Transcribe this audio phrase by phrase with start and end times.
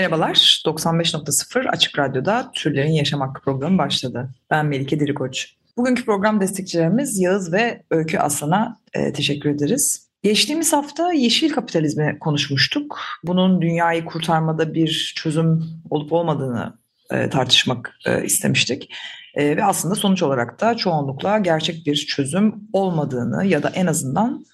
[0.00, 4.30] Merhabalar, 95.0 Açık Radyo'da Türlerin Yaşam Hakkı programı başladı.
[4.50, 5.54] Ben Melike Dirikoç.
[5.76, 10.08] Bugünkü program destekçilerimiz Yağız ve Öykü Aslan'a e, teşekkür ederiz.
[10.22, 13.00] Geçtiğimiz hafta yeşil kapitalizmi konuşmuştuk.
[13.24, 16.78] Bunun dünyayı kurtarmada bir çözüm olup olmadığını
[17.10, 18.94] e, tartışmak e, istemiştik.
[19.34, 24.46] E, ve aslında sonuç olarak da çoğunlukla gerçek bir çözüm olmadığını ya da en azından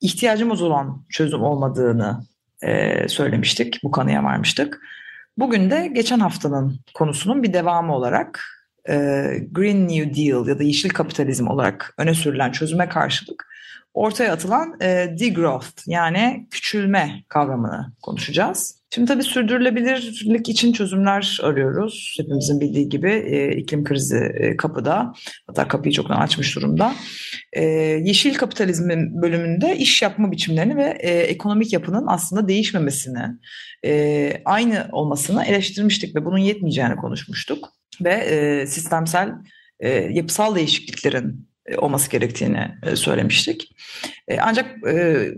[0.00, 2.29] ihtiyacımız olan çözüm olmadığını
[2.62, 3.80] e, söylemiştik.
[3.84, 4.80] Bu kanıya varmıştık.
[5.38, 8.44] Bugün de geçen haftanın konusunun bir devamı olarak
[8.88, 8.94] e,
[9.50, 13.49] Green New Deal ya da yeşil kapitalizm olarak öne sürülen çözüme karşılık
[13.94, 14.86] ortaya atılan e,
[15.20, 18.80] degrowth yani küçülme kavramını konuşacağız.
[18.94, 22.16] Şimdi tabii sürdürülebilirlik için çözümler arıyoruz.
[22.18, 25.12] Hepimizin bildiği gibi e, iklim krizi e, kapıda.
[25.46, 26.94] Hatta kapıyı çoktan açmış durumda.
[27.52, 27.64] E,
[28.04, 33.22] yeşil kapitalizmin bölümünde iş yapma biçimlerini ve e, ekonomik yapının aslında değişmemesini,
[33.84, 37.68] e, aynı olmasını eleştirmiştik ve bunun yetmeyeceğini konuşmuştuk.
[38.00, 39.32] Ve e, sistemsel
[39.80, 43.76] e, yapısal değişikliklerin olması gerektiğini e, söylemiştik.
[44.28, 44.76] E, ancak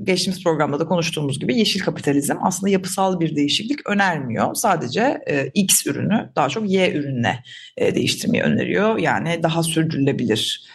[0.03, 4.55] geçtiğimiz programda da konuştuğumuz gibi yeşil kapitalizm aslında yapısal bir değişiklik önermiyor.
[4.55, 5.19] Sadece
[5.55, 7.43] X ürünü daha çok Y ürününe
[7.79, 8.99] değiştirmeyi öneriyor.
[8.99, 10.69] Yani daha sürdürülebilir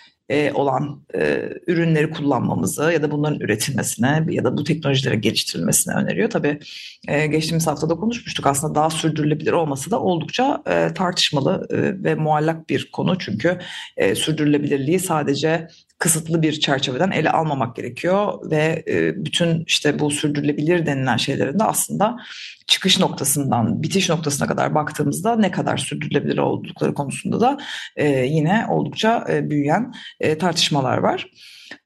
[0.54, 1.02] olan
[1.68, 6.30] ürünleri kullanmamızı ya da bunların üretilmesine ya da bu teknolojilere geliştirilmesine öneriyor.
[6.30, 6.60] Tabii
[7.08, 10.64] geçtiğimiz haftada konuşmuştuk aslında daha sürdürülebilir olması da oldukça
[10.96, 11.68] tartışmalı
[12.04, 13.18] ve muallak bir konu.
[13.18, 13.60] Çünkü
[14.16, 15.68] sürdürülebilirliği sadece
[16.00, 18.84] kısıtlı bir çerçeveden ele almamak gerekiyor ve
[19.18, 22.18] bütün işte bu sürdürülebilir denilen şeylerin de aslında
[22.68, 27.58] çıkış noktasından bitiş noktasına kadar baktığımızda ne kadar sürdürülebilir oldukları konusunda da
[28.24, 29.94] yine oldukça büyüyen
[30.40, 31.28] tartışmalar var.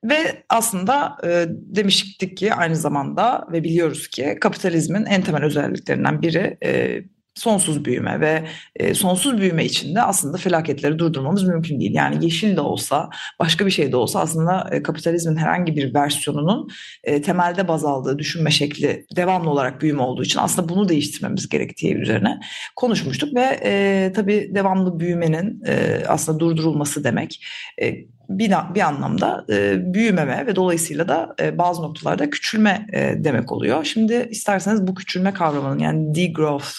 [0.03, 6.57] Ve aslında e, demiştik ki aynı zamanda ve biliyoruz ki kapitalizmin en temel özelliklerinden biri
[6.63, 7.01] e,
[7.35, 11.93] sonsuz büyüme ve e, sonsuz büyüme içinde aslında felaketleri durdurmamız mümkün değil.
[11.93, 13.09] Yani yeşil de olsa,
[13.39, 16.69] başka bir şey de olsa aslında e, kapitalizmin herhangi bir versiyonunun
[17.03, 21.95] e, temelde baz aldığı düşünme şekli devamlı olarak büyüme olduğu için aslında bunu değiştirmemiz gerektiği
[21.95, 22.39] üzerine
[22.75, 27.45] konuşmuştuk ve e, tabii devamlı büyümenin e, aslında durdurulması demek
[27.81, 27.95] e,
[28.39, 33.83] bir, bir anlamda e, büyümeme ve dolayısıyla da e, bazı noktalarda küçülme e, demek oluyor.
[33.83, 36.69] Şimdi isterseniz bu küçülme kavramının yani degrowth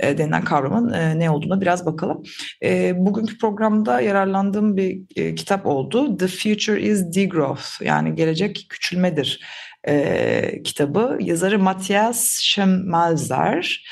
[0.00, 2.22] e, denilen kavramın e, ne olduğuna biraz bakalım.
[2.62, 6.16] E, bugünkü programda yararlandığım bir e, kitap oldu.
[6.16, 9.40] The Future is Degrowth yani gelecek küçülmedir
[9.88, 11.18] e, kitabı.
[11.20, 13.84] Yazarı Matthias Schmalzer.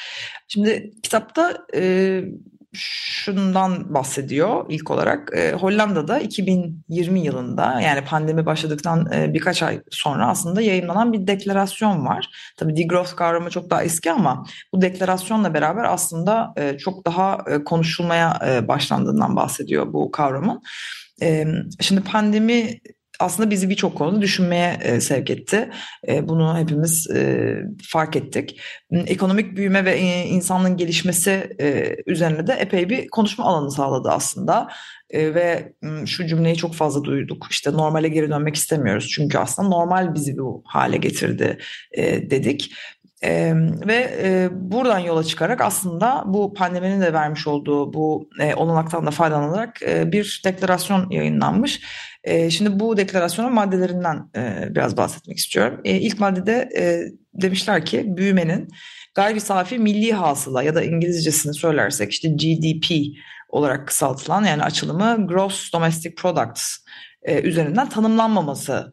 [0.49, 2.23] Şimdi kitapta e,
[2.75, 5.31] şundan bahsediyor ilk olarak.
[5.37, 12.06] E, Hollanda'da 2020 yılında yani pandemi başladıktan e, birkaç ay sonra aslında yayınlanan bir deklarasyon
[12.06, 12.28] var.
[12.56, 17.65] Tabii degrowth kavramı çok daha eski ama bu deklarasyonla beraber aslında e, çok daha e,
[17.65, 20.62] konuşulmaya e, başlandığından bahsediyor bu kavramın.
[21.22, 21.47] E,
[21.81, 22.81] şimdi pandemi
[23.22, 25.71] aslında bizi birçok konuda düşünmeye e, sevk etti.
[26.09, 28.60] E, bunu hepimiz e, fark ettik.
[28.93, 34.69] Ekonomik büyüme ve e, insanlığın gelişmesi e, üzerine de epey bir konuşma alanı sağladı aslında.
[35.11, 35.72] E, ve
[36.06, 37.47] şu cümleyi çok fazla duyduk.
[37.50, 39.09] İşte normale geri dönmek istemiyoruz.
[39.09, 41.59] Çünkü aslında normal bizi bu hale getirdi
[41.93, 42.72] e, dedik.
[43.25, 43.53] Ee,
[43.87, 49.11] ve e, buradan yola çıkarak aslında bu pandeminin de vermiş olduğu bu e, olanaktan da
[49.11, 51.81] faydalanarak e, bir deklarasyon yayınlanmış.
[52.25, 55.81] E, şimdi bu deklarasyonun maddelerinden e, biraz bahsetmek istiyorum.
[55.84, 56.83] E, ilk maddede e,
[57.43, 58.69] demişler ki büyümenin
[59.15, 63.17] gayri safi milli hasıla ya da İngilizcesini söylersek işte GDP
[63.49, 66.76] olarak kısaltılan yani açılımı Gross Domestic Products
[67.23, 68.93] e, üzerinden tanımlanmaması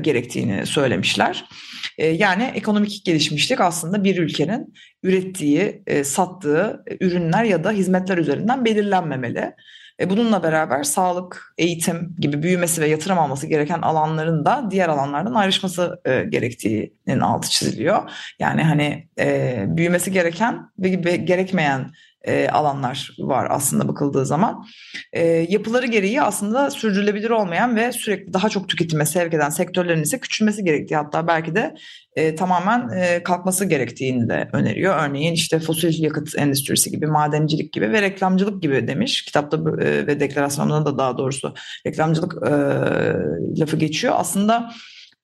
[0.00, 1.44] gerektiğini söylemişler.
[1.98, 9.54] Yani ekonomik gelişmişlik aslında bir ülkenin ürettiği, sattığı ürünler ya da hizmetler üzerinden belirlenmemeli.
[10.00, 15.34] E, bununla beraber sağlık, eğitim gibi büyümesi ve yatırım alması gereken alanların da diğer alanlardan
[15.34, 18.10] ayrışması e, gerektiğinin altı çiziliyor.
[18.38, 21.90] Yani hani e, büyümesi gereken ve gerekmeyen
[22.24, 24.64] e, alanlar var aslında bakıldığı zaman.
[25.12, 30.20] E, yapıları gereği aslında sürdürülebilir olmayan ve sürekli daha çok tüketime sevk eden sektörlerin ise
[30.20, 31.74] küçülmesi gerektiği hatta belki de
[32.16, 35.08] e, tamamen e, kalkması gerektiğini de öneriyor.
[35.08, 39.22] Örneğin işte fosil yakıt endüstrisi gibi, madencilik gibi ve reklamcılık gibi demiş.
[39.22, 41.54] Kitapta e, ve deklarasyonunda da daha doğrusu
[41.86, 42.52] reklamcılık e,
[43.60, 44.14] lafı geçiyor.
[44.16, 44.70] Aslında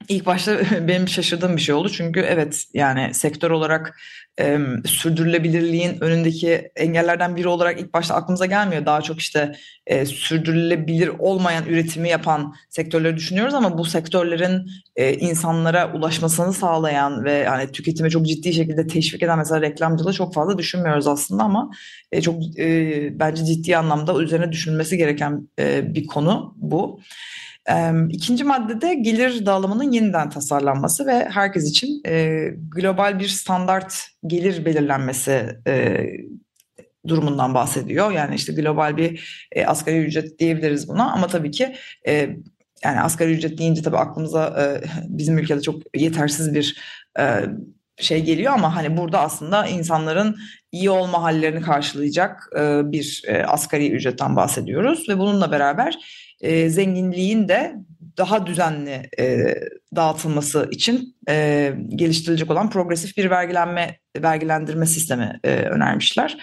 [0.08, 1.88] ilk başta benim şaşırdığım bir şey oldu.
[1.88, 4.00] Çünkü evet yani sektör olarak
[4.40, 8.86] e, sürdürülebilirliğin önündeki engellerden biri olarak ilk başta aklımıza gelmiyor.
[8.86, 9.52] Daha çok işte
[9.86, 17.32] e, sürdürülebilir olmayan üretimi yapan sektörleri düşünüyoruz ama bu sektörlerin e, insanlara ulaşmasını sağlayan ve
[17.32, 21.70] yani tüketimi çok ciddi şekilde teşvik eden mesela reklamcılığı çok fazla düşünmüyoruz aslında ama
[22.12, 27.00] e, çok e, bence ciddi anlamda üzerine düşünülmesi gereken e, bir konu bu.
[28.10, 32.46] İkinci maddede gelir dağılımının yeniden tasarlanması ve herkes için e,
[32.76, 36.06] global bir standart gelir belirlenmesi e,
[37.08, 38.12] durumundan bahsediyor.
[38.12, 41.76] Yani işte global bir e, asgari ücret diyebiliriz buna ama tabii ki
[42.84, 44.72] yani asgari ücret deyince tabii aklımıza
[45.08, 46.76] bizim ülkede çok yetersiz bir
[47.96, 50.36] şey geliyor ama hani burada aslında insanların
[50.72, 52.48] iyi olma hallerini karşılayacak
[52.84, 55.98] bir asgari ücretten bahsediyoruz ve bununla beraber
[56.40, 57.74] e, zenginliğin de
[58.18, 59.54] daha düzenli e,
[59.96, 66.38] dağıtılması için e, geliştirilecek olan progresif bir vergilenme vergilendirme sistemi e, önermişler.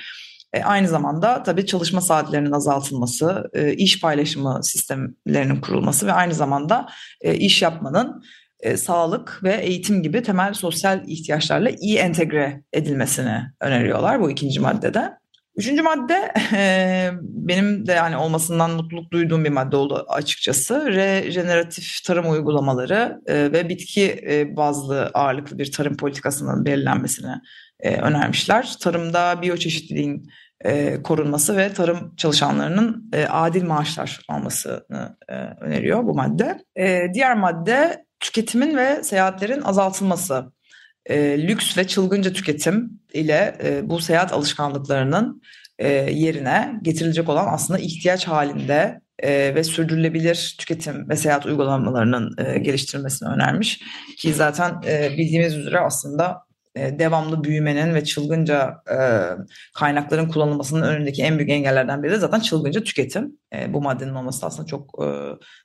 [0.54, 6.88] E, aynı zamanda tabii çalışma saatlerinin azaltılması, e, iş paylaşımı sistemlerinin kurulması ve aynı zamanda
[7.22, 8.24] e, iş yapmanın
[8.60, 15.18] e, sağlık ve eğitim gibi temel sosyal ihtiyaçlarla iyi entegre edilmesini öneriyorlar bu ikinci maddede.
[15.58, 20.88] Üçüncü madde e, benim de yani olmasından mutluluk duyduğum bir madde oldu açıkçası.
[20.88, 27.32] Rejeneratif tarım uygulamaları e, ve bitki e, bazlı ağırlıklı bir tarım politikasının belirlenmesini
[27.80, 28.76] e, önermişler.
[28.82, 30.30] Tarımda biyoçeşitliliğin
[30.66, 36.58] e, korunması ve tarım çalışanlarının e, adil maaşlar almasını e, öneriyor bu madde.
[36.76, 40.52] E, diğer madde tüketimin ve seyahatlerin azaltılması
[41.10, 45.42] e, lüks ve çılgınca tüketim ile e, bu seyahat alışkanlıklarının
[45.80, 52.58] e, yerine getirilecek olan aslında ihtiyaç halinde e, ve sürdürülebilir tüketim ve seyahat uygulamalarının e,
[52.60, 53.82] geliştirilmesini önermiş.
[54.18, 56.47] Ki zaten e, bildiğimiz üzere aslında
[57.00, 59.00] devamlı büyümenin ve çılgınca e,
[59.74, 63.38] kaynakların kullanılmasının önündeki en büyük engellerden biri de zaten çılgınca tüketim.
[63.54, 65.08] E, bu maddenin olması da aslında çok e,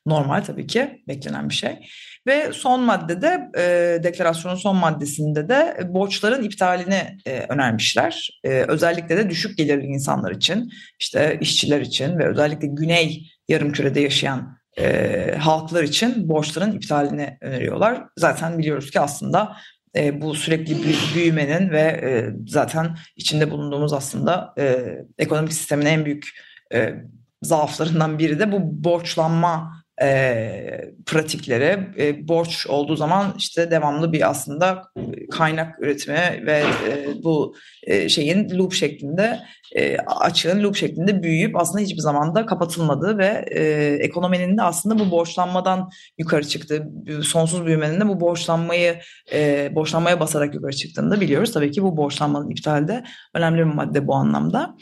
[0.06, 1.88] normal tabii ki beklenen bir şey.
[2.26, 3.62] Ve son maddede e,
[4.02, 8.40] deklarasyonun son maddesinde de borçların iptalini e, önermişler.
[8.44, 10.70] E, özellikle de düşük gelirli insanlar için,
[11.00, 18.04] işte işçiler için ve özellikle güney yarımkürede yaşayan e, halklar için borçların iptalini öneriyorlar.
[18.16, 19.56] Zaten biliyoruz ki aslında
[19.96, 20.76] e, bu sürekli
[21.14, 24.78] büyümenin ve e, zaten içinde bulunduğumuz aslında e,
[25.18, 26.28] ekonomik sistemin en büyük
[26.74, 26.94] e,
[27.42, 31.78] zaaflarından biri de bu borçlanma e, pratikleri.
[31.98, 34.84] E, borç olduğu zaman işte devamlı bir aslında
[35.30, 39.40] kaynak üretimi ve e, bu e, şeyin loop şeklinde
[39.76, 43.62] e, açığın loop şeklinde büyüyüp aslında hiçbir zaman da kapatılmadığı ve e,
[44.00, 46.88] ekonominin de aslında bu borçlanmadan yukarı çıktı.
[47.22, 48.98] Sonsuz büyümenin de bu borçlanmayı
[49.32, 51.52] e, borçlanmaya basarak yukarı çıktığını da biliyoruz.
[51.52, 53.04] Tabii ki bu borçlanmanın iptali de
[53.34, 54.76] önemli bir madde bu anlamda.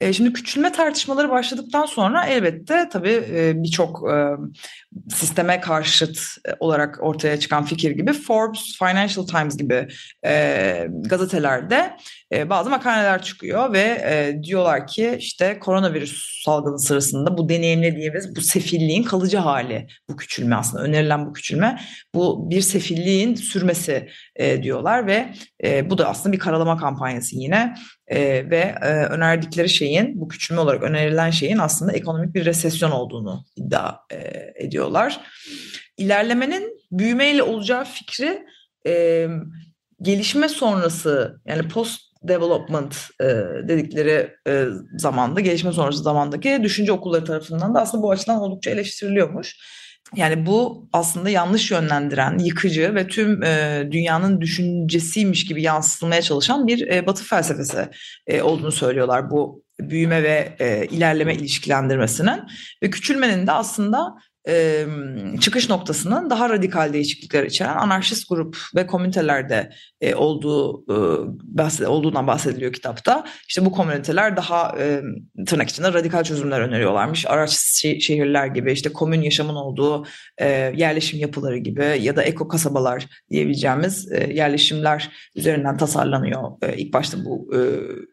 [0.00, 4.14] E, şimdi küçülme tartışmaları başladıktan sonra elbette tabii e, birçok e,
[5.08, 6.18] sisteme karşıt
[6.60, 9.88] olarak ortaya çıkan fikir gibi Forbes, Financial Times gibi
[10.26, 11.96] e, gazetelerde
[12.32, 18.40] e, bazı makaleler çıkıyor ve e, diyorlar ki işte koronavirüs salgını sırasında bu deneyimlediğimiz bu
[18.40, 21.80] sefilliğin kalıcı hali bu küçülme aslında önerilen bu küçülme.
[22.14, 27.74] Bu bir sefilliğin sürmesi e, diyorlar ve e, bu da aslında bir karalama kampanyası yine.
[28.06, 33.44] E, ve e, önerdikleri şeyin bu küçülme olarak önerilen şeyin aslında ekonomik bir resesyon olduğunu
[33.56, 34.16] iddia e,
[34.64, 35.20] ediyorlar.
[35.96, 38.46] İlerlemenin büyümeyle olacağı fikri
[38.86, 39.26] e,
[40.02, 43.24] gelişme sonrası yani post development e,
[43.68, 44.64] dedikleri e,
[44.98, 49.56] zamanda, gelişme sonrası zamandaki düşünce okulları tarafından da aslında bu açıdan oldukça eleştiriliyormuş.
[50.16, 56.88] Yani bu aslında yanlış yönlendiren, yıkıcı ve tüm e, dünyanın düşüncesiymiş gibi yansıtılmaya çalışan bir
[56.88, 57.88] e, batı felsefesi
[58.26, 62.40] e, olduğunu söylüyorlar bu büyüme ve e, ilerleme ilişkilendirmesinin.
[62.82, 64.14] Ve küçülmenin de aslında
[64.48, 64.86] e,
[65.40, 69.72] çıkış noktasının daha radikal değişiklikler içeren anarşist grup ve komünitelerde
[70.04, 70.96] e, olduğu e,
[71.42, 73.24] bahsed olduğundan bahsediliyor kitapta.
[73.48, 75.02] İşte bu komüniteler daha e,
[75.46, 77.26] tırnak içinde radikal çözümler öneriyorlarmış.
[77.26, 77.50] Araç
[78.00, 80.06] şehirler gibi işte komün yaşamın olduğu
[80.38, 86.92] e, yerleşim yapıları gibi ya da eko kasabalar diyebileceğimiz e, yerleşimler üzerinden tasarlanıyor e, ilk
[86.92, 87.60] başta bu e,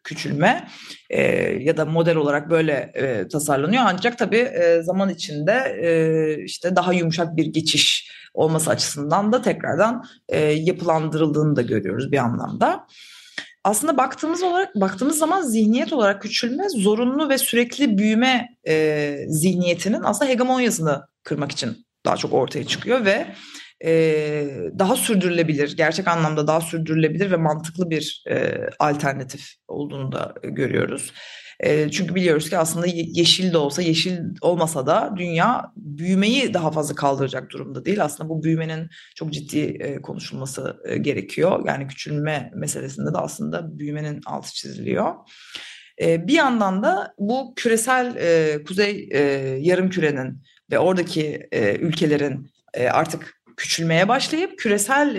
[0.03, 0.67] küçülme.
[1.09, 1.21] e,
[1.59, 3.83] ya da model olarak böyle e, tasarlanıyor.
[3.85, 10.05] Ancak tabii e, zaman içinde e, işte daha yumuşak bir geçiş olması açısından da tekrardan
[10.29, 12.87] e, yapılandırıldığını da görüyoruz bir anlamda.
[13.63, 20.31] Aslında baktığımız olarak baktığımız zaman zihniyet olarak küçülme zorunlu ve sürekli büyüme e, zihniyetinin aslında
[20.31, 23.35] hegemonyasını kırmak için daha çok ortaya çıkıyor ve
[23.85, 23.91] e,
[24.79, 31.13] daha sürdürülebilir, gerçek anlamda daha sürdürülebilir ve mantıklı bir e, alternatif olduğunu da görüyoruz.
[31.91, 37.49] Çünkü biliyoruz ki aslında yeşil de olsa, yeşil olmasa da dünya büyümeyi daha fazla kaldıracak
[37.49, 38.03] durumda değil.
[38.03, 41.63] Aslında bu büyümenin çok ciddi konuşulması gerekiyor.
[41.67, 45.13] Yani küçülme meselesinde de aslında büyümenin altı çiziliyor.
[45.99, 48.13] Bir yandan da bu küresel
[48.63, 49.09] kuzey
[49.61, 51.47] yarım kürenin ve oradaki
[51.79, 52.51] ülkelerin
[52.91, 55.15] artık küçülmeye başlayıp küresel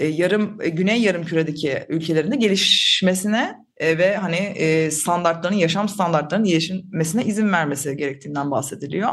[0.00, 7.52] yarım güney yarım küredeki ülkelerinde gelişmesine e, ve hani e, standartların yaşam standartlarının gelişmesine izin
[7.52, 9.10] vermesi gerektiğinden bahsediliyor.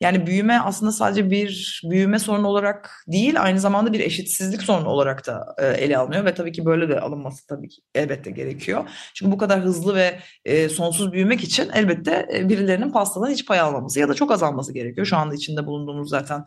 [0.00, 5.26] Yani büyüme aslında sadece bir büyüme sorunu olarak değil aynı zamanda bir eşitsizlik sorunu olarak
[5.26, 8.88] da e, ele alınıyor ve tabii ki böyle de alınması tabii ki elbette gerekiyor.
[9.14, 10.20] Çünkü bu kadar hızlı ve
[10.68, 15.06] sonsuz büyümek için elbette birilerinin pastadan hiç pay almaması ya da çok azalması gerekiyor.
[15.06, 16.44] Şu anda içinde bulunduğumuz zaten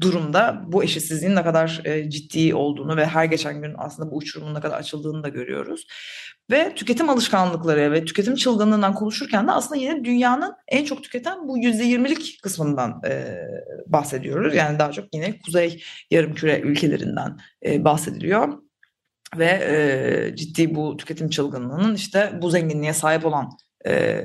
[0.00, 4.60] durumda bu eşitsizliğin ne kadar ciddi olduğunu ve her geçen gün aslında bu uçurumun ne
[4.60, 5.86] kadar açıldığını da görüyoruz.
[6.50, 11.58] Ve tüketim alışkanlıkları ve tüketim çılgınlığından konuşurken de aslında yine dünyanın en çok tüketen bu
[11.58, 13.38] %20'lik kısmından e,
[13.86, 14.54] bahsediyoruz.
[14.54, 18.58] Yani daha çok yine kuzey yarımküre ülkelerinden e, bahsediliyor.
[19.36, 23.50] Ve e, ciddi bu tüketim çılgınlığının işte bu zenginliğe sahip olan
[23.86, 24.24] e,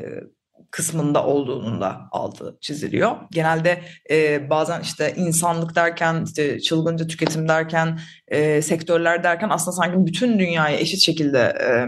[0.72, 3.16] kısmında olduğunun da altı çiziliyor.
[3.32, 10.06] Genelde e, bazen işte insanlık derken, işte çılgınca tüketim derken, e, sektörler derken aslında sanki
[10.06, 11.86] bütün dünyaya eşit şekilde e,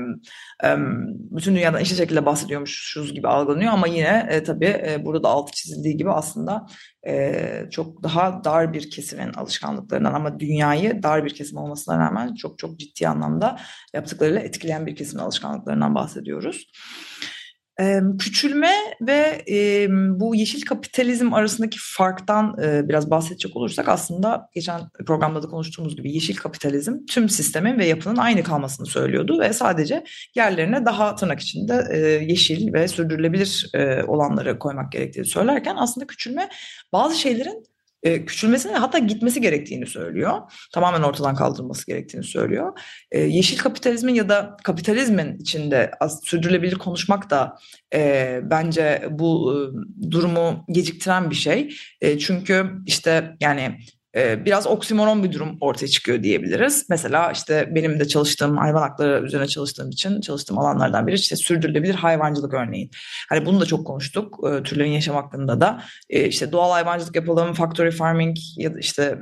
[1.31, 5.51] bütün dünyadan eşit şekilde bahsediyormuşuz gibi algılanıyor ama yine e, tabii e, burada da altı
[5.51, 6.65] çizildiği gibi aslında
[7.07, 12.59] e, çok daha dar bir kesimin alışkanlıklarından ama dünyayı dar bir kesim olmasına rağmen çok
[12.59, 13.59] çok ciddi anlamda
[13.93, 16.71] yaptıklarıyla etkileyen bir kesimin alışkanlıklarından bahsediyoruz.
[18.19, 18.71] Küçülme
[19.01, 19.45] ve
[20.19, 26.35] bu yeşil kapitalizm arasındaki farktan biraz bahsedecek olursak aslında geçen programda da konuştuğumuz gibi yeşil
[26.35, 30.03] kapitalizm tüm sistemin ve yapının aynı kalmasını söylüyordu ve sadece
[30.35, 31.73] yerlerine daha tırnak içinde
[32.27, 33.71] yeşil ve sürdürülebilir
[34.07, 36.50] olanları koymak gerektiğini söylerken aslında küçülme
[36.93, 37.71] bazı şeylerin
[38.03, 40.41] e, küçülmesini ve hatta gitmesi gerektiğini söylüyor.
[40.74, 42.79] Tamamen ortadan kaldırılması gerektiğini söylüyor.
[43.12, 47.58] E, yeşil kapitalizmin ya da kapitalizmin içinde az, sürdürülebilir konuşmak da
[47.93, 49.58] e, bence bu e,
[50.12, 51.75] durumu geciktiren bir şey.
[52.01, 53.77] E, çünkü işte yani
[54.15, 56.86] biraz oksimoron bir durum ortaya çıkıyor diyebiliriz.
[56.89, 61.96] Mesela işte benim de çalıştığım hayvan hakları üzerine çalıştığım için çalıştığım alanlardan biri işte sürdürülebilir
[61.96, 62.91] hayvancılık örneğin.
[63.30, 65.84] Hani bunu da çok konuştuk türlerin yaşam hakkında da.
[66.10, 69.18] işte doğal hayvancılık yapalım, factory farming ya da işte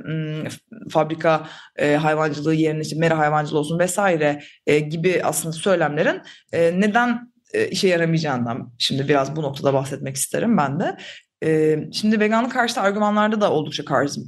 [0.90, 1.46] fabrika
[1.78, 7.32] hayvancılığı yerine işte mera hayvancılığı olsun vesaire gibi aslında söylemlerin neden
[7.70, 10.96] işe yaramayacağından şimdi biraz bu noktada bahsetmek isterim ben de.
[11.44, 13.84] E, şimdi veganlık karşıtı argümanlarda da oldukça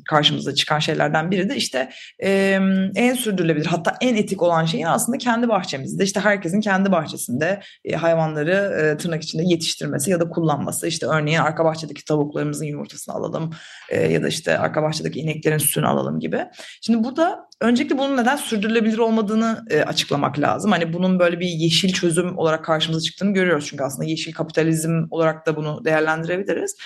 [0.09, 1.91] karşımıza çıkan şeylerden biri de işte
[2.23, 2.59] e,
[2.95, 7.97] en sürdürülebilir hatta en etik olan şeyin aslında kendi bahçemizde işte herkesin kendi bahçesinde e,
[7.97, 13.51] hayvanları e, tırnak içinde yetiştirmesi ya da kullanması işte örneğin arka bahçedeki tavuklarımızın yumurtasını alalım
[13.89, 16.47] e, ya da işte arka bahçedeki ineklerin sütünü alalım gibi.
[16.81, 20.71] Şimdi burada öncelikle bunun neden sürdürülebilir olmadığını e, açıklamak lazım.
[20.71, 25.47] Hani bunun böyle bir yeşil çözüm olarak karşımıza çıktığını görüyoruz çünkü aslında yeşil kapitalizm olarak
[25.47, 26.77] da bunu değerlendirebiliriz.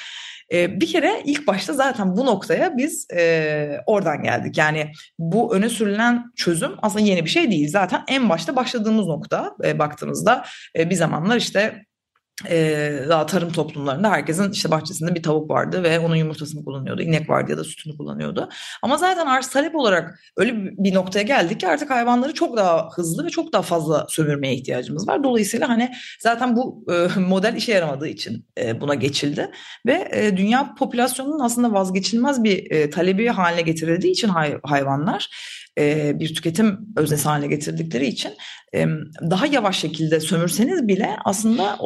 [0.52, 4.58] E, bir kere ilk başta zaten bu noktaya biz e, oradan geldik.
[4.58, 7.68] Yani bu öne sürülen çözüm aslında yeni bir şey değil.
[7.68, 10.44] Zaten en başta başladığımız nokta e, baktığımızda
[10.78, 11.85] e, bir zamanlar işte
[12.48, 17.02] e, daha tarım toplumlarında herkesin işte bahçesinde bir tavuk vardı ve onun yumurtasını kullanıyordu.
[17.02, 18.48] İnek vardı ya da sütünü kullanıyordu.
[18.82, 23.24] Ama zaten arz talep olarak öyle bir noktaya geldik ki artık hayvanları çok daha hızlı
[23.24, 25.24] ve çok daha fazla sömürmeye ihtiyacımız var.
[25.24, 29.50] Dolayısıyla hani zaten bu e, model işe yaramadığı için e, buna geçildi
[29.86, 35.28] ve e, dünya popülasyonunun aslında vazgeçilmez bir e, talebi haline getirildiği için hay, hayvanlar
[35.78, 38.32] e, bir tüketim öznesi haline getirdikleri için
[39.30, 41.76] daha yavaş şekilde sömürseniz bile aslında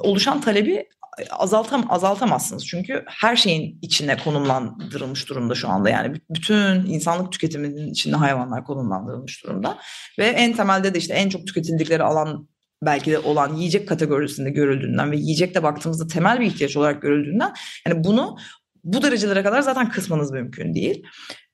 [0.00, 0.86] oluşan talebi
[1.30, 2.66] azaltam azaltamazsınız.
[2.66, 5.90] Çünkü her şeyin içine konumlandırılmış durumda şu anda.
[5.90, 9.78] Yani bütün insanlık tüketiminin içinde hayvanlar konumlandırılmış durumda.
[10.18, 12.48] Ve en temelde de işte en çok tüketildikleri alan
[12.82, 17.54] belki de olan yiyecek kategorisinde görüldüğünden ve yiyecekte baktığımızda temel bir ihtiyaç olarak görüldüğünden
[17.86, 18.36] yani bunu
[18.84, 21.02] bu derecelere kadar zaten kısmanız mümkün değil.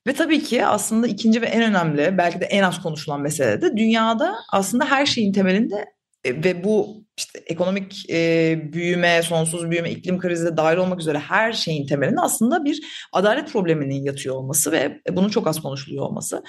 [0.06, 3.76] Ve tabii ki aslında ikinci ve en önemli belki de en az konuşulan mesele de
[3.76, 5.96] dünyada aslında her şeyin temelinde
[6.26, 11.18] E, ve bu işte ekonomik e, büyüme, sonsuz büyüme, iklim krizi de dahil olmak üzere
[11.18, 12.82] her şeyin temelinde aslında bir
[13.12, 16.42] adalet probleminin yatıyor olması ve bunun çok az konuşuluyor olması.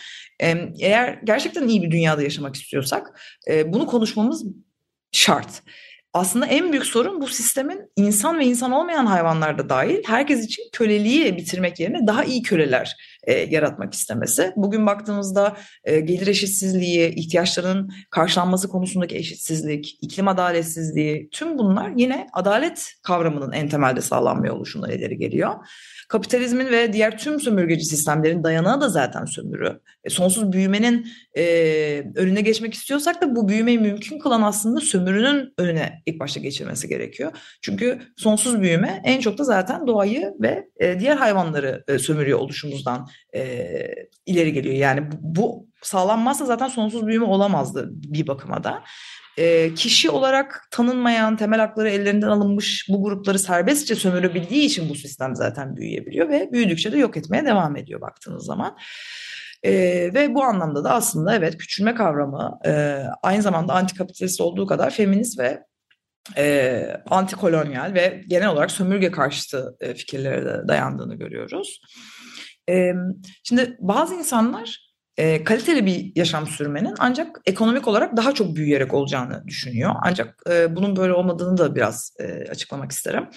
[0.44, 4.46] E, eğer gerçekten iyi bir dünyada yaşamak istiyorsak e, bunu konuşmamız
[5.12, 5.64] şart
[6.14, 11.38] aslında en büyük sorun bu sistemin insan ve insan olmayan hayvanlarda dahil herkes için köleliği
[11.38, 12.96] bitirmek yerine daha iyi köleler
[13.28, 14.54] e, yaratmak istemesi.
[14.56, 22.94] Bugün baktığımızda e, gelir eşitsizliği, ihtiyaçların karşılanması konusundaki eşitsizlik, iklim adaletsizliği tüm bunlar yine adalet
[23.04, 25.54] kavramının en temelde sağlanmıyor oluşundan ileri geliyor.
[26.10, 29.80] Kapitalizmin ve diğer tüm sömürgeci sistemlerin dayanağı da zaten sömürü.
[30.04, 31.08] E, sonsuz büyümenin
[31.38, 31.44] e,
[32.16, 37.32] önüne geçmek istiyorsak da bu büyümeyi mümkün kılan aslında sömürünün önüne ilk başta geçirmesi gerekiyor.
[37.62, 43.08] Çünkü sonsuz büyüme en çok da zaten doğayı ve e, diğer hayvanları e, sömürüyor oluşumuzdan
[43.36, 43.78] e,
[44.26, 44.76] ileri geliyor.
[44.76, 48.84] Yani bu, sağlanmazsa zaten sonsuz büyüme olamazdı bir bakıma da
[49.38, 55.36] e, kişi olarak tanınmayan, temel hakları ellerinden alınmış bu grupları serbestçe sömürebildiği için bu sistem
[55.36, 58.78] zaten büyüyebiliyor ve büyüdükçe de yok etmeye devam ediyor baktığınız zaman.
[59.64, 59.72] E,
[60.14, 65.40] ve bu anlamda da aslında evet küçülme kavramı e, aynı zamanda antikapitalist olduğu kadar feminist
[65.40, 65.64] ve
[66.38, 71.82] e, antikolonyal ve genel olarak sömürge karşıtı e, fikirlere de dayandığını görüyoruz.
[72.70, 72.94] E,
[73.44, 79.44] şimdi bazı insanlar e, kaliteli bir yaşam sürmenin ancak ekonomik olarak daha çok büyüyerek olacağını
[79.48, 79.96] düşünüyor.
[80.04, 83.30] Ancak e, bunun böyle olmadığını da biraz e, açıklamak isterim.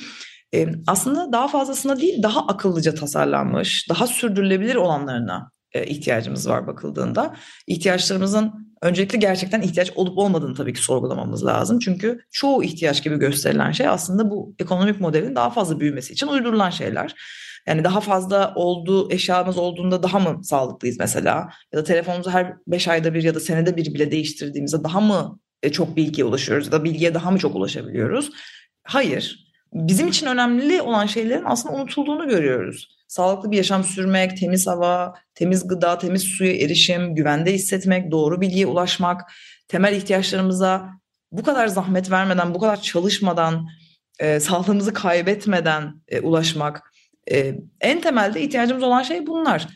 [0.54, 7.36] E, aslında daha fazlasına değil daha akıllıca tasarlanmış, daha sürdürülebilir olanlarına ihtiyacımız var bakıldığında.
[7.66, 11.78] İhtiyaçlarımızın öncelikle gerçekten ihtiyaç olup olmadığını tabii ki sorgulamamız lazım.
[11.78, 16.70] Çünkü çoğu ihtiyaç gibi gösterilen şey aslında bu ekonomik modelin daha fazla büyümesi için uydurulan
[16.70, 17.14] şeyler.
[17.66, 21.50] Yani daha fazla olduğu eşyamız olduğunda daha mı sağlıklıyız mesela?
[21.72, 25.40] Ya da telefonumuzu her 5 ayda bir ya da senede bir bile değiştirdiğimizde daha mı
[25.62, 28.30] e, çok bilgiye ulaşıyoruz ya da bilgiye daha mı çok ulaşabiliyoruz?
[28.84, 29.50] Hayır.
[29.72, 32.99] Bizim için önemli olan şeylerin aslında unutulduğunu görüyoruz.
[33.10, 38.66] Sağlıklı bir yaşam sürmek, temiz hava, temiz gıda, temiz suya erişim, güvende hissetmek, doğru bilgiye
[38.66, 39.32] ulaşmak,
[39.68, 40.90] temel ihtiyaçlarımıza
[41.32, 43.68] bu kadar zahmet vermeden, bu kadar çalışmadan,
[44.18, 46.92] e, sağlığımızı kaybetmeden e, ulaşmak
[47.32, 49.68] e, en temelde ihtiyacımız olan şey bunlar.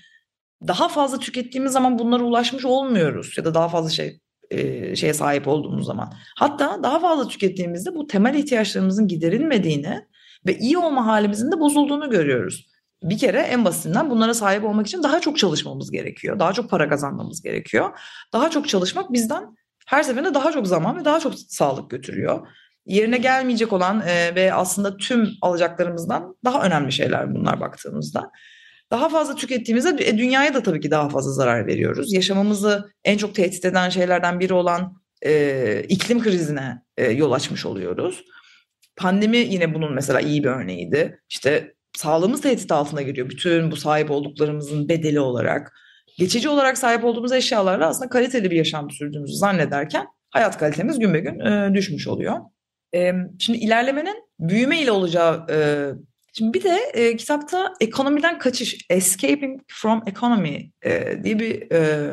[0.67, 4.21] Daha fazla tükettiğimiz zaman bunlara ulaşmış olmuyoruz ya da daha fazla şey
[4.51, 6.13] e, şeye sahip olduğumuz zaman.
[6.39, 10.01] Hatta daha fazla tükettiğimizde bu temel ihtiyaçlarımızın giderilmediğini
[10.47, 12.74] ve iyi olma halimizin de bozulduğunu görüyoruz.
[13.05, 16.39] Bir kere en basitinden bunlara sahip olmak için daha çok çalışmamız gerekiyor.
[16.39, 17.99] Daha çok para kazanmamız gerekiyor.
[18.33, 22.47] Daha çok çalışmak bizden her seferinde daha çok zaman ve daha çok sağlık götürüyor
[22.87, 28.31] yerine gelmeyecek olan e, ve aslında tüm alacaklarımızdan daha önemli şeyler bunlar baktığımızda.
[28.91, 32.13] Daha fazla tükettiğimizde e, dünyaya da tabii ki daha fazla zarar veriyoruz.
[32.13, 38.25] Yaşamamızı en çok tehdit eden şeylerden biri olan e, iklim krizine e, yol açmış oluyoruz.
[38.97, 41.21] Pandemi yine bunun mesela iyi bir örneğiydi.
[41.29, 43.31] İşte sağlığımız tehdit altına giriyor.
[43.31, 45.73] Bütün bu sahip olduklarımızın bedeli olarak.
[46.19, 51.21] Geçici olarak sahip olduğumuz eşyalarla aslında kaliteli bir yaşam sürdüğümüzü zannederken hayat kalitemiz gün be
[51.21, 52.37] gün e, düşmüş oluyor.
[53.39, 55.47] Şimdi ilerlemenin büyüme ile olacağı
[56.39, 62.11] Şimdi bir de e, kitapta ekonomiden kaçış, escaping from economy e, diye bir e,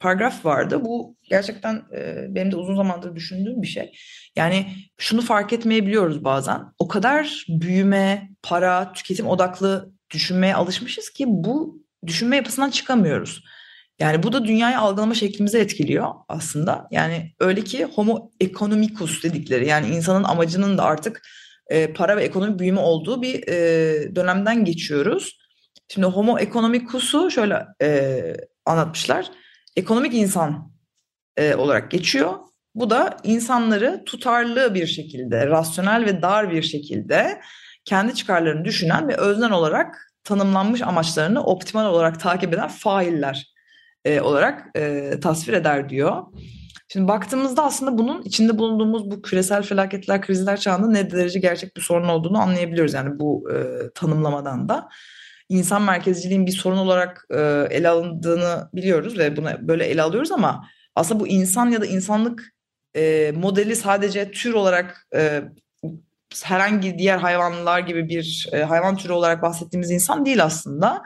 [0.00, 0.84] paragraf vardı.
[0.84, 3.92] Bu gerçekten e, benim de uzun zamandır düşündüğüm bir şey.
[4.36, 6.60] Yani şunu fark etmeyebiliyoruz bazen.
[6.78, 13.44] O kadar büyüme, para, tüketim odaklı düşünmeye alışmışız ki bu düşünme yapısından çıkamıyoruz.
[13.98, 16.88] Yani bu da dünyayı algılama şeklimizi etkiliyor aslında.
[16.90, 21.22] Yani öyle ki homo economicus dedikleri yani insanın amacının da artık
[21.70, 25.38] e, para ve ekonomi büyüme olduğu bir e, dönemden geçiyoruz.
[25.88, 28.20] Şimdi homo economicus'u şöyle e,
[28.66, 29.30] anlatmışlar.
[29.76, 30.70] Ekonomik insan
[31.56, 32.34] olarak geçiyor.
[32.74, 37.40] Bu da insanları tutarlı bir şekilde, rasyonel ve dar bir şekilde
[37.84, 43.54] kendi çıkarlarını düşünen ve öznel olarak tanımlanmış amaçlarını optimal olarak takip eden failler
[44.04, 46.22] e, olarak e, tasvir eder diyor.
[46.92, 51.80] Şimdi baktığımızda aslında bunun içinde bulunduğumuz bu küresel felaketler, krizler çağında ne derece gerçek bir
[51.80, 52.94] sorun olduğunu anlayabiliyoruz.
[52.94, 53.56] Yani bu e,
[53.94, 54.88] tanımlamadan da
[55.48, 60.64] insan merkezciliğin bir sorun olarak e, ele alındığını biliyoruz ve bunu böyle ele alıyoruz ama
[60.94, 62.52] aslında bu insan ya da insanlık
[62.96, 65.42] e, modeli sadece tür olarak e,
[66.44, 71.02] herhangi diğer hayvanlar gibi bir e, hayvan türü olarak bahsettiğimiz insan değil aslında.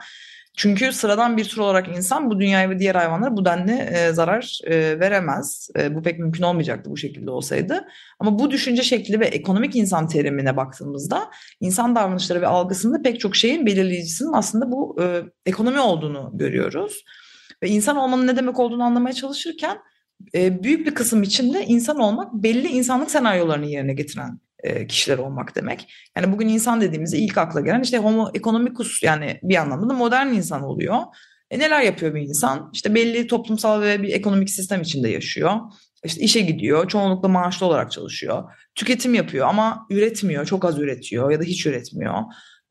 [0.57, 4.59] Çünkü sıradan bir tür olarak insan bu dünyaya ve diğer hayvanlara bu denli e, zarar
[4.63, 5.69] e, veremez.
[5.79, 7.87] E, bu pek mümkün olmayacaktı bu şekilde olsaydı.
[8.19, 13.35] Ama bu düşünce şekli ve ekonomik insan terimine baktığımızda insan davranışları ve algısında pek çok
[13.35, 17.03] şeyin belirleyicisinin aslında bu e, ekonomi olduğunu görüyoruz.
[17.63, 19.77] Ve insan olmanın ne demek olduğunu anlamaya çalışırken
[20.35, 25.55] e, büyük bir kısım içinde insan olmak belli insanlık senaryolarını yerine getiren e, kişiler olmak
[25.55, 25.93] demek.
[26.17, 30.27] Yani bugün insan dediğimizde ilk akla gelen işte homo economicus yani bir anlamda da modern
[30.27, 30.97] insan oluyor.
[31.51, 32.69] E neler yapıyor bir insan?
[32.73, 35.59] İşte belli toplumsal ve bir ekonomik sistem içinde yaşıyor.
[36.05, 38.43] İşte işe gidiyor, çoğunlukla maaşlı olarak çalışıyor.
[38.75, 42.15] Tüketim yapıyor ama üretmiyor, çok az üretiyor ya da hiç üretmiyor.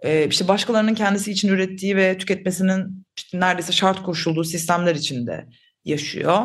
[0.00, 5.46] Ee, işte başkalarının kendisi için ürettiği ve tüketmesinin işte neredeyse şart koşulduğu sistemler içinde
[5.85, 6.44] yaşıyor.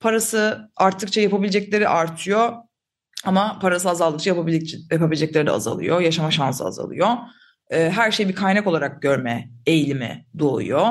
[0.00, 2.52] Parası arttıkça yapabilecekleri artıyor
[3.24, 4.30] ama parası azaldıkça
[4.90, 6.00] yapabilecekleri de azalıyor.
[6.00, 7.08] Yaşama şansı azalıyor.
[7.70, 10.88] Ee, her şeyi bir kaynak olarak görme eğilimi doğuyor.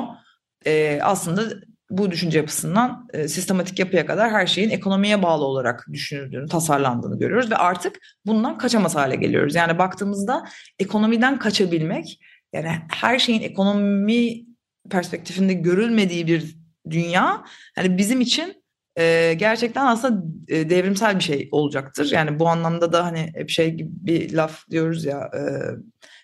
[0.65, 1.43] Ee, aslında
[1.89, 7.52] bu düşünce yapısından e, sistematik yapıya kadar her şeyin ekonomiye bağlı olarak düşünüldüğünü, tasarlandığını görüyoruz
[7.52, 9.56] ve artık bundan kaçamaz hale geliyoruz.
[9.56, 10.43] Yani baktığımızda
[10.80, 12.20] ekonomiden kaçabilmek,
[12.54, 14.46] yani her şeyin ekonomi
[14.89, 16.58] perspektifinde görülmediği bir
[16.89, 17.43] dünya,
[17.78, 18.63] yani bizim için
[18.98, 22.12] e, gerçekten aslında e, devrimsel bir şey olacaktır.
[22.12, 25.42] Yani bu anlamda da hani hep şey gibi bir laf diyoruz ya e,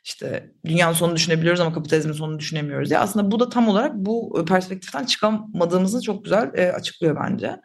[0.04, 2.92] işte dünyanın sonunu düşünebiliyoruz ama kapitalizmin sonunu düşünemiyoruz.
[2.92, 7.56] Ya aslında bu da tam olarak bu perspektiften çıkamadığımızı çok güzel e, açıklıyor bence.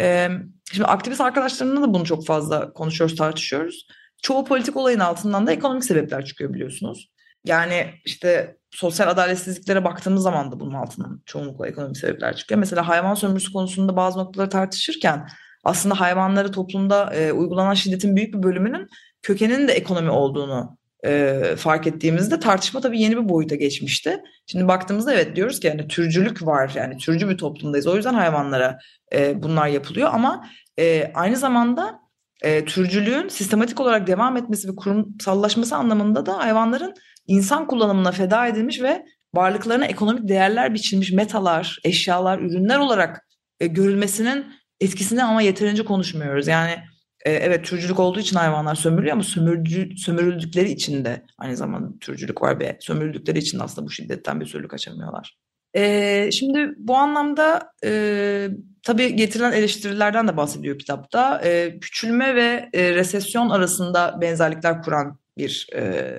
[0.00, 0.28] E,
[0.72, 3.86] şimdi aktivist arkadaşlarımla da bunu çok fazla konuşuyoruz, tartışıyoruz.
[4.22, 7.10] Çoğu politik olayın altından da ekonomik sebepler çıkıyor biliyorsunuz.
[7.44, 12.58] Yani işte sosyal adaletsizliklere baktığımız zaman da bunun altından çoğunlukla ekonomik sebepler çıkıyor.
[12.58, 15.28] Mesela hayvan sömürüsü konusunda bazı noktaları tartışırken
[15.64, 18.88] aslında hayvanları toplumda e, uygulanan şiddetin büyük bir bölümünün
[19.22, 24.20] kökeninin de ekonomi olduğunu e, fark ettiğimizde tartışma tabii yeni bir boyuta geçmişti.
[24.46, 27.86] Şimdi baktığımızda evet diyoruz ki yani türcülük var yani türcü bir toplumdayız.
[27.86, 28.78] O yüzden hayvanlara
[29.14, 32.00] e, bunlar yapılıyor ama e, aynı zamanda
[32.42, 36.94] e, türcülüğün sistematik olarak devam etmesi ve kurumsallaşması anlamında da hayvanların
[37.26, 43.26] insan kullanımına feda edilmiş ve varlıklarına ekonomik değerler biçilmiş metalar, eşyalar, ürünler olarak
[43.60, 44.46] e, görülmesinin
[44.80, 46.48] etkisini ama yeterince konuşmuyoruz.
[46.48, 46.76] Yani
[47.24, 52.42] e, evet türcülük olduğu için hayvanlar sömürülüyor ama sömürcü, sömürüldükleri için de aynı zamanda türcülük
[52.42, 55.36] var ve sömürüldükleri için aslında bu şiddetten bir türlü kaçamıyorlar.
[55.76, 58.48] E, şimdi bu anlamda e,
[58.82, 61.40] tabii getirilen eleştirilerden de bahsediyor kitapta.
[61.44, 66.12] E, küçülme ve e, resesyon arasında benzerlikler kuran bir e,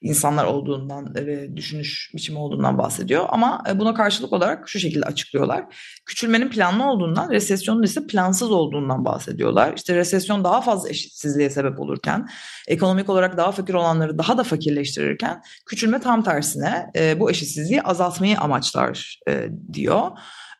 [0.00, 3.24] insanlar olduğundan ve düşünüş biçimi olduğundan bahsediyor.
[3.28, 5.64] Ama e, buna karşılık olarak şu şekilde açıklıyorlar.
[6.06, 9.72] Küçülmenin planlı olduğundan, resesyonun ise plansız olduğundan bahsediyorlar.
[9.76, 12.28] İşte resesyon daha fazla eşitsizliğe sebep olurken,
[12.68, 18.38] ekonomik olarak daha fakir olanları daha da fakirleştirirken, küçülme tam tersine e, bu eşitsizliği azaltmayı
[18.38, 20.10] amaçlar e, diyor.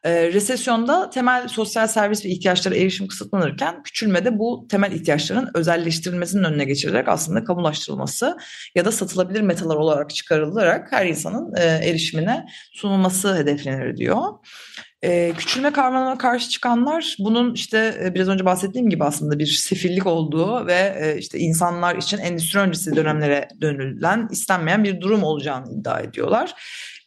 [0.05, 6.65] E, resesyonda temel sosyal servis ve ihtiyaçlara erişim kısıtlanırken küçülmede bu temel ihtiyaçların özelleştirilmesinin önüne
[6.65, 8.37] geçirilerek aslında kamulaştırılması
[8.75, 14.23] ya da satılabilir metalar olarak çıkarılarak her insanın e, erişimine sunulması hedeflenir diyor.
[15.03, 20.07] E, küçülme kavramına karşı çıkanlar bunun işte e, biraz önce bahsettiğim gibi aslında bir sefillik
[20.07, 26.01] olduğu ve e, işte insanlar için endüstri öncesi dönemlere dönülen istenmeyen bir durum olacağını iddia
[26.01, 26.55] ediyorlar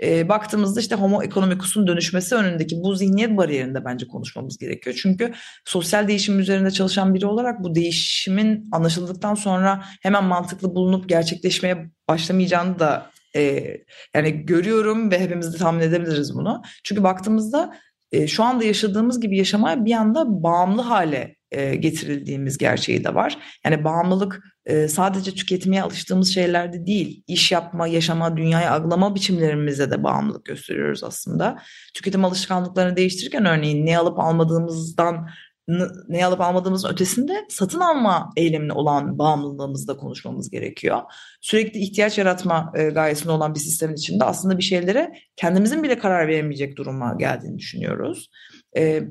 [0.04, 4.96] e, baktığımızda işte homo economicus'un dönüşmesi önündeki bu zihniyet bariyerinde bence konuşmamız gerekiyor.
[5.02, 5.34] Çünkü
[5.66, 12.80] sosyal değişim üzerinde çalışan biri olarak bu değişimin anlaşıldıktan sonra hemen mantıklı bulunup gerçekleşmeye başlamayacağını
[12.80, 13.68] da e,
[14.14, 16.62] yani görüyorum ve hepimiz de tahmin edebiliriz bunu.
[16.84, 17.74] Çünkü baktığımızda
[18.12, 23.38] e, şu anda yaşadığımız gibi yaşamaya bir anda bağımlı hale e, getirildiğimiz gerçeği de var.
[23.66, 30.04] Yani bağımlılık e, sadece tüketmeye alıştığımız şeylerde değil, iş yapma, yaşama, dünyayı algılama biçimlerimize de
[30.04, 31.58] bağımlılık gösteriyoruz aslında.
[31.94, 35.28] Tüketim alışkanlıklarını değiştirirken örneğin ne alıp almadığımızdan
[36.08, 41.02] ne alıp almadığımızın ötesinde satın alma eylemine olan bağımlılığımızı da konuşmamız gerekiyor.
[41.42, 46.28] Sürekli ihtiyaç yaratma e, gayesinde olan bir sistemin içinde aslında bir şeylere kendimizin bile karar
[46.28, 48.30] veremeyecek duruma geldiğini düşünüyoruz.
[48.78, 49.04] E,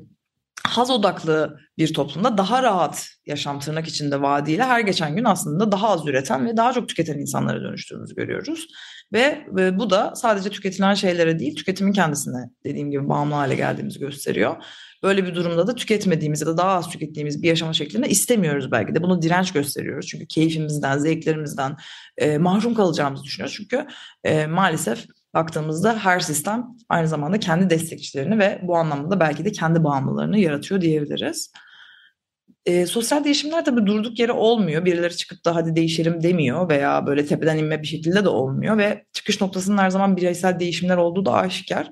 [0.67, 5.89] haz odaklı bir toplumda daha rahat yaşam tırnak içinde vaadiyle her geçen gün aslında daha
[5.89, 8.67] az üreten ve daha çok tüketen insanlara dönüştüğümüzü görüyoruz.
[9.13, 13.99] Ve, ve bu da sadece tüketilen şeylere değil tüketimin kendisine dediğim gibi bağımlı hale geldiğimizi
[13.99, 14.55] gösteriyor.
[15.03, 18.95] Böyle bir durumda da tüketmediğimiz ya da daha az tükettiğimiz bir yaşama şeklinde istemiyoruz belki
[18.95, 19.03] de.
[19.03, 20.07] Bunu direnç gösteriyoruz.
[20.07, 21.77] Çünkü keyfimizden, zevklerimizden
[22.17, 23.55] e, mahrum kalacağımızı düşünüyoruz.
[23.57, 23.87] Çünkü
[24.23, 29.51] e, maalesef baktığımızda her sistem aynı zamanda kendi destekçilerini ve bu anlamda da belki de
[29.51, 31.51] kendi bağımlılarını yaratıyor diyebiliriz.
[32.65, 34.85] E, sosyal değişimler tabii durduk yere olmuyor.
[34.85, 39.05] Birileri çıkıp da hadi değişelim demiyor veya böyle tepeden inme bir şekilde de olmuyor ve
[39.13, 41.91] çıkış noktasının her zaman bireysel değişimler olduğu da aşikar.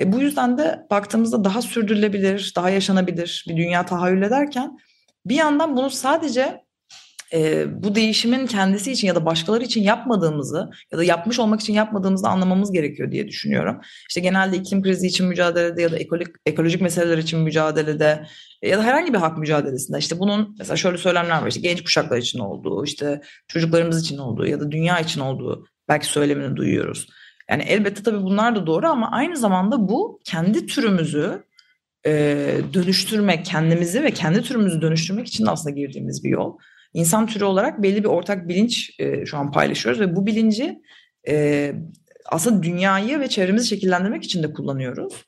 [0.00, 4.78] E, bu yüzden de baktığımızda daha sürdürülebilir, daha yaşanabilir bir dünya tahayyül ederken
[5.26, 6.67] bir yandan bunu sadece
[7.32, 11.72] e, bu değişimin kendisi için ya da başkaları için yapmadığımızı ya da yapmış olmak için
[11.72, 13.80] yapmadığımızı anlamamız gerekiyor diye düşünüyorum.
[14.08, 18.26] İşte genelde iklim krizi için mücadelede ya da ekolojik, ekolojik meseleler için mücadelede
[18.62, 22.18] ya da herhangi bir hak mücadelesinde işte bunun mesela şöyle söylemler var işte genç kuşaklar
[22.18, 27.08] için olduğu işte çocuklarımız için olduğu ya da dünya için olduğu belki söylemini duyuyoruz.
[27.50, 31.48] Yani elbette tabii bunlar da doğru ama aynı zamanda bu kendi türümüzü
[32.74, 36.58] dönüştürmek, kendimizi ve kendi türümüzü dönüştürmek için de aslında girdiğimiz bir yol.
[36.94, 40.78] İnsan türü olarak belli bir ortak bilinç e, şu an paylaşıyoruz ve bu bilinci
[41.28, 41.74] e,
[42.26, 45.24] aslında dünyayı ve çevremizi şekillendirmek için de kullanıyoruz.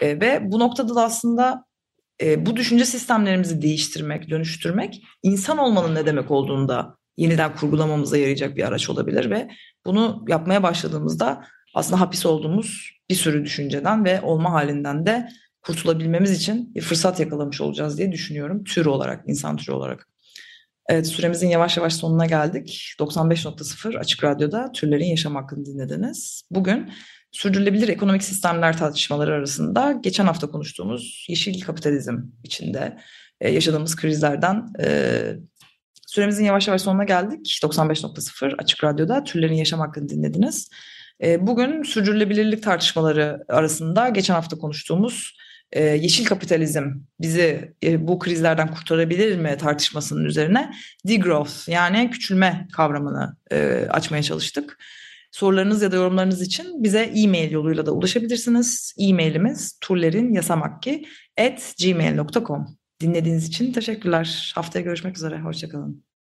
[0.00, 1.64] E, ve bu noktada da aslında
[2.22, 8.56] e, bu düşünce sistemlerimizi değiştirmek, dönüştürmek insan olmanın ne demek olduğunu da yeniden kurgulamamıza yarayacak
[8.56, 9.48] bir araç olabilir ve
[9.86, 15.28] bunu yapmaya başladığımızda aslında hapis olduğumuz bir sürü düşünceden ve olma halinden de
[15.62, 20.08] kurtulabilmemiz için bir fırsat yakalamış olacağız diye düşünüyorum tür olarak, insan türü olarak.
[20.90, 22.94] Evet süremizin yavaş yavaş sonuna geldik.
[22.98, 26.42] 95.0 Açık Radyo'da Türlerin Yaşam Hakkını dinlediniz.
[26.50, 26.92] Bugün
[27.32, 32.98] sürdürülebilir ekonomik sistemler tartışmaları arasında geçen hafta konuştuğumuz yeşil kapitalizm içinde
[33.40, 35.22] e, yaşadığımız krizlerden e,
[36.06, 37.60] süremizin yavaş yavaş sonuna geldik.
[37.62, 40.70] 95.0 Açık Radyo'da Türlerin Yaşam Hakkını dinlediniz.
[41.22, 45.36] E, bugün sürdürülebilirlik tartışmaları arasında geçen hafta konuştuğumuz
[45.72, 46.84] e, yeşil kapitalizm
[47.20, 50.70] bizi e, bu krizlerden kurtarabilir mi tartışmasının üzerine
[51.08, 54.78] degrowth yani küçülme kavramını e, açmaya çalıştık.
[55.32, 58.94] Sorularınız ya da yorumlarınız için bize e-mail yoluyla da ulaşabilirsiniz.
[58.98, 61.04] E-mailimiz turlerinyasamakki
[61.38, 62.66] at gmail.com
[63.00, 64.52] Dinlediğiniz için teşekkürler.
[64.54, 65.40] Haftaya görüşmek üzere.
[65.40, 66.09] Hoşçakalın.